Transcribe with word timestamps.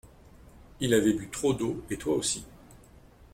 Il 0.79 0.95
avait 0.95 1.13
bu 1.13 1.29
trop 1.29 1.53
d’eau 1.53 1.83
et 1.91 1.97
toi 1.97 2.15
aussi. 2.15 2.43